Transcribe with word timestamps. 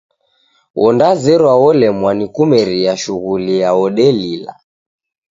Wodazerwa 0.81 1.53
wolemwa 1.61 2.11
nikumeria 2.19 2.93
shughulia 3.01 3.69
wodelila. 3.79 4.53